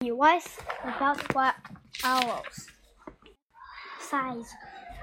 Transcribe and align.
Be 0.00 0.10
wise 0.12 0.58
about 0.82 1.34
what 1.34 1.54
owls. 2.02 2.68
Size. 4.00 4.52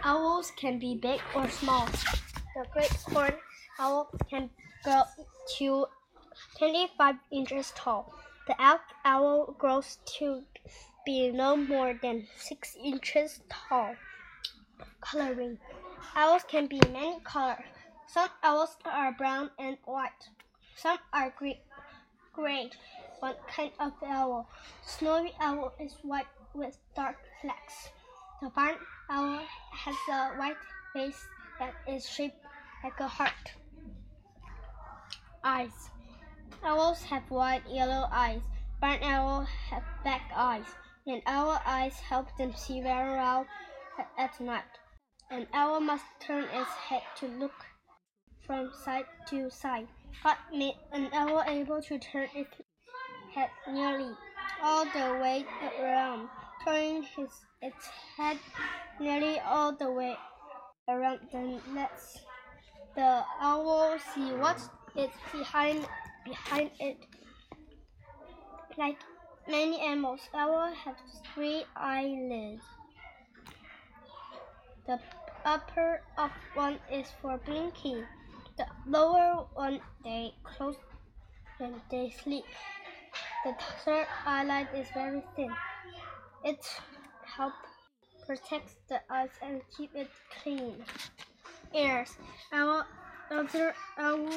Owls 0.03 0.51
can 0.55 0.77
be 0.77 0.95
big 0.95 1.19
or 1.35 1.49
small. 1.49 1.87
The 2.55 2.65
great 2.71 2.91
horned 3.11 3.37
owl 3.79 4.11
can 4.29 4.49
grow 4.83 5.03
to 5.57 5.87
25 6.59 7.15
inches 7.31 7.73
tall. 7.75 8.13
The 8.45 8.61
elf 8.61 8.81
owl 9.03 9.55
grows 9.57 9.97
to 10.17 10.43
be 11.05 11.31
no 11.31 11.55
more 11.55 11.97
than 11.99 12.27
6 12.37 12.77
inches 12.83 13.39
tall. 13.49 13.95
Coloring. 15.01 15.57
Owls 16.15 16.43
can 16.47 16.67
be 16.67 16.79
many 16.91 17.19
colors. 17.23 17.63
Some 18.07 18.29
owls 18.43 18.77
are 18.85 19.13
brown 19.13 19.49
and 19.57 19.77
white. 19.85 20.29
Some 20.75 20.99
are 21.11 21.33
gray. 21.35 21.61
Gray. 22.33 22.69
One 23.19 23.35
kind 23.47 23.71
of 23.79 23.93
owl. 24.05 24.47
Snowy 24.85 25.33
owl 25.39 25.73
is 25.79 25.95
white 26.01 26.27
with 26.53 26.77
dark 26.95 27.17
flecks. 27.41 27.89
The 28.41 28.49
barn 28.49 28.75
owl 29.09 29.41
has 29.71 29.95
a 30.09 30.29
white 30.39 30.57
face 30.93 31.23
that 31.59 31.73
is 31.87 32.09
shaped 32.09 32.43
like 32.83 32.99
a 32.99 33.07
heart. 33.07 33.53
Eyes. 35.43 35.89
Owls 36.63 37.03
have 37.03 37.29
white 37.29 37.63
yellow 37.69 38.07
eyes. 38.11 38.41
Barn 38.79 39.03
owls 39.03 39.47
have 39.69 39.83
black 40.03 40.31
eyes. 40.35 40.65
And 41.05 41.21
owl 41.25 41.61
eyes 41.65 41.99
help 41.99 42.27
them 42.37 42.53
see 42.55 42.81
very 42.81 43.15
well 43.15 43.45
at 44.17 44.39
night. 44.39 44.63
An 45.29 45.47
owl 45.53 45.79
must 45.79 46.05
turn 46.19 46.43
its 46.45 46.69
head 46.71 47.03
to 47.17 47.27
look 47.27 47.65
from 48.45 48.71
side 48.83 49.05
to 49.29 49.49
side. 49.49 49.87
What 50.21 50.37
made 50.53 50.75
an 50.91 51.09
owl 51.13 51.43
able 51.47 51.81
to 51.81 51.97
turn 51.97 52.29
its 52.35 52.61
head 53.33 53.49
nearly 53.67 54.17
all 54.61 54.85
the 54.85 55.15
way 55.15 55.45
around, 55.79 56.29
turning 56.63 57.03
his, 57.03 57.45
its 57.61 57.89
head 58.17 58.39
nearly 58.99 59.39
all 59.39 59.71
the 59.71 59.91
way 59.91 60.19
around 60.87 61.21
then 61.31 61.61
lets 61.73 62.19
the 62.95 63.25
owl 63.39 63.97
see 63.99 64.31
what 64.31 64.57
is 64.95 65.09
behind 65.31 65.87
behind 66.23 66.71
it. 66.79 66.97
Like 68.77 68.99
many 69.47 69.79
animals, 69.79 70.21
owls 70.33 70.75
have 70.85 70.97
three 71.33 71.65
eyelids. 71.75 72.63
The 74.85 74.99
upper 75.45 76.01
of 76.17 76.31
one 76.53 76.79
is 76.91 77.07
for 77.21 77.37
blinking. 77.37 78.07
The 78.61 78.91
lower 78.91 79.47
one 79.55 79.79
they 80.03 80.33
close 80.43 80.75
when 81.57 81.81
they 81.89 82.11
sleep. 82.11 82.45
The 83.43 83.55
third 83.83 84.05
eyelid 84.23 84.67
is 84.75 84.87
very 84.93 85.23
thin. 85.35 85.49
It 86.43 86.63
helps 87.25 87.55
protect 88.27 88.69
the 88.87 89.01
eyes 89.09 89.31
and 89.41 89.61
keep 89.75 89.95
it 89.95 90.09
clean. 90.43 90.75
Ears. 91.73 92.13
Our 92.53 92.85
other 93.31 93.73
owl, 93.97 94.29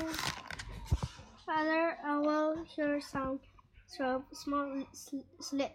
other 1.47 1.98
owl 2.03 2.64
hear 2.64 3.03
sound 3.03 3.41
through 3.94 4.25
small 4.33 4.86
slit 5.41 5.72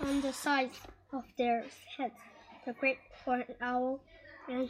on 0.00 0.20
the 0.20 0.32
sides 0.32 0.78
of 1.10 1.24
their 1.38 1.64
heads. 1.96 2.20
The 2.66 2.74
great 2.74 2.98
horned 3.24 3.54
owl 3.62 4.00
and 4.46 4.68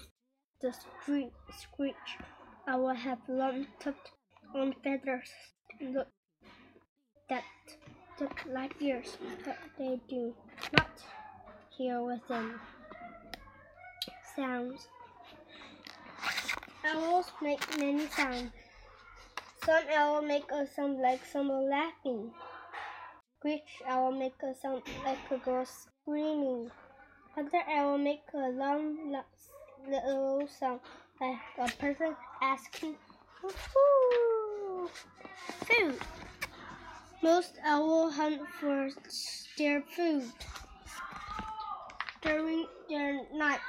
the 0.61 0.73
screech 0.73 2.19
owl 2.67 2.95
have 2.95 3.19
long 3.29 3.67
tucked 3.79 4.11
on 4.55 4.75
feathers 4.83 5.29
look, 5.81 6.09
that 7.29 7.45
look 8.21 8.41
like 8.47 8.75
ears, 8.81 9.19
but 9.45 9.59
they 9.79 10.01
do 10.09 10.35
not 10.73 10.91
hear 11.77 12.01
within. 12.03 12.55
Sounds. 14.35 14.89
Owls 16.85 17.33
make 17.43 17.79
many 17.79 18.09
sounds. 18.09 18.51
Some 19.65 19.85
owls 19.97 20.25
make 20.27 20.51
a 20.51 20.67
sound 20.67 21.01
like 21.01 21.25
someone 21.25 21.71
laughing. 21.71 22.33
Which 23.43 23.83
owl 23.87 24.13
make 24.13 24.43
a 24.43 24.55
sound 24.55 24.83
like 25.05 25.31
a 25.31 25.39
girl 25.39 25.67
screaming. 25.67 26.71
Other 27.37 27.63
owl 27.69 27.99
make 27.99 28.23
a 28.33 28.49
long, 28.49 29.23
little 29.87 30.49
sound 30.49 30.81
like 31.21 31.39
a 31.59 31.69
person 31.77 32.17
asking 32.43 32.97
food. 33.41 34.91
Most 37.23 37.55
owls 37.65 38.15
hunt 38.15 38.43
for 38.61 38.91
their 39.57 39.83
food 39.83 40.25
during 42.23 42.67
their 42.89 43.21
night. 43.33 43.61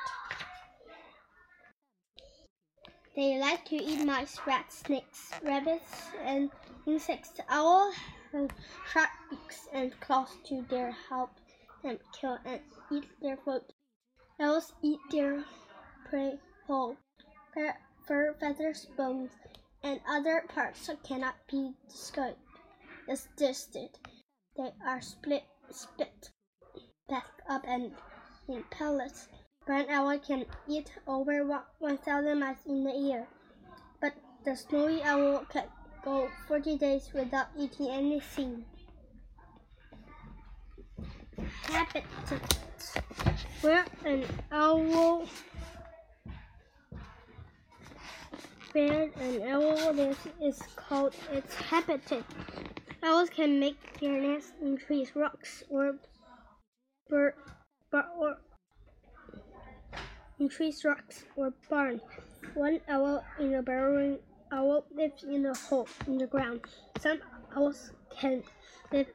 They 3.15 3.39
like 3.39 3.63
to 3.65 3.75
eat 3.75 4.03
mice, 4.03 4.39
rats, 4.45 4.79
snakes, 4.79 5.31
rabbits, 5.41 6.09
and 6.23 6.49
insects. 6.85 7.39
Owls 7.47 7.95
have 8.33 8.51
sharp 8.91 9.09
beaks 9.29 9.67
and 9.71 9.97
claws 10.01 10.35
to 10.47 10.65
their 10.69 10.91
help 10.91 11.29
them 11.81 11.97
kill 12.19 12.37
and 12.45 12.59
eat 12.91 13.05
their 13.21 13.37
food. 13.37 13.61
Owls 14.39 14.73
eat 14.81 14.99
their 15.11 15.45
prey 16.09 16.39
whole. 16.67 16.97
Fur, 18.05 18.33
feathers, 18.37 18.85
bones, 18.97 19.31
and 19.81 20.01
other 20.09 20.43
parts 20.53 20.87
that 20.87 21.01
cannot 21.03 21.35
be 21.49 21.71
digested. 23.07 23.89
They 24.57 24.73
are 24.85 25.01
split, 25.01 25.43
split 25.71 26.31
back 27.07 27.27
up 27.47 27.63
and 27.65 27.93
in 28.49 28.63
pellets. 28.69 29.29
Brown 29.65 29.89
owl 29.89 30.19
can 30.19 30.45
eat 30.67 30.91
over 31.07 31.63
1,000 31.79 32.39
miles 32.39 32.57
in 32.65 32.85
a 32.87 32.97
year, 32.97 33.27
but 34.01 34.13
the 34.43 34.55
snowy 34.55 35.01
owl 35.01 35.45
can 35.49 35.69
go 36.03 36.29
40 36.47 36.77
days 36.77 37.09
without 37.13 37.47
eating 37.57 37.89
anything. 37.89 38.65
Habitat 41.63 42.59
where 43.61 43.85
an 44.03 44.25
owl 44.51 45.27
where 48.75 49.09
an 49.21 49.41
owl 49.47 49.93
lives 49.93 50.17
is 50.43 50.61
called 50.75 51.15
its 51.31 51.55
habitat. 51.55 52.25
Owls 53.01 53.29
can 53.29 53.57
make 53.57 53.77
their 54.01 54.19
nests 54.19 54.51
in 54.61 54.77
trees, 54.77 55.15
rocks, 55.15 55.63
or, 55.69 55.95
or, 57.09 57.33
or 57.93 58.37
in 60.39 60.49
trees, 60.49 60.83
rocks, 60.83 61.23
or 61.37 61.53
barns. 61.69 62.01
One 62.53 62.81
owl 62.89 63.23
in 63.39 63.53
a 63.53 63.63
burrowing 63.63 64.19
owl 64.51 64.85
lives 64.93 65.23
in 65.23 65.45
a 65.45 65.55
hole 65.55 65.87
in 66.05 66.17
the 66.17 66.27
ground. 66.27 66.59
Some 66.99 67.19
owls 67.55 67.93
can 68.19 68.43
live 68.91 69.07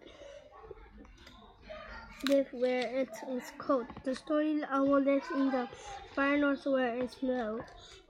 live 2.25 2.49
where 2.53 2.87
it 2.87 3.11
is 3.31 3.53
cold. 3.59 3.87
The 4.05 4.15
snowy 4.15 4.63
owl 4.71 5.01
lives 5.01 5.27
in 5.35 5.51
the 5.51 5.69
far 6.15 6.37
north 6.37 6.67
where 6.67 6.97
it 6.97 7.11
snows. 7.13 7.63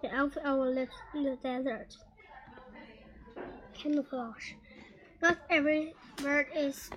The 0.03 0.13
elf 0.13 0.37
owl 0.45 0.73
lives 0.73 0.97
in 1.15 1.25
the 1.25 1.37
desert. 1.37 1.97
Camouflage. 3.75 4.53
Not 5.23 5.39
every 5.49 5.95
bird 6.17 6.47
is 6.57 6.91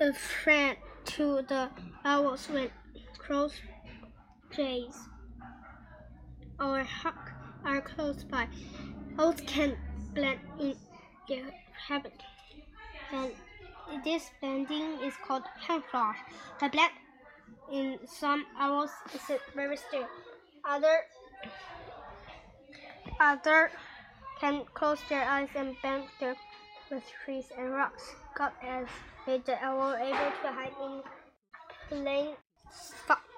a 0.00 0.12
friend 0.12 0.76
to 1.06 1.42
the 1.48 1.70
owls 2.04 2.48
when 2.48 2.70
crows, 3.18 3.54
jays, 4.54 4.96
or 6.58 6.82
hawk 6.84 7.32
are 7.64 7.80
close 7.80 8.24
by. 8.24 8.48
Owls 9.18 9.40
can 9.46 9.76
blend 10.14 10.40
in 10.58 10.76
their 11.28 11.50
habit, 11.88 12.22
and 13.12 13.32
this 13.98 14.30
blending 14.40 15.00
is 15.04 15.14
called 15.26 15.44
camouflage. 15.66 16.16
The 16.60 16.68
black 16.68 16.92
in 17.72 17.98
some 18.06 18.46
owls 18.58 18.90
is 19.14 19.38
very 19.54 19.76
still. 19.76 20.06
Other 20.68 21.00
other 23.20 23.70
can 24.40 24.64
close 24.74 25.02
their 25.08 25.24
eyes 25.24 25.50
and 25.54 25.76
bend 25.82 26.04
their 26.20 26.36
with 26.90 27.04
trees 27.24 27.46
and 27.56 27.70
rocks. 27.70 28.14
God 28.34 28.52
has 28.60 28.86
made 29.26 29.44
the 29.44 29.62
owl 29.62 29.94
able 29.94 30.32
to 30.42 30.52
hide 30.52 30.74
in 30.82 31.02
plain 31.88 32.34
spots 32.72 33.29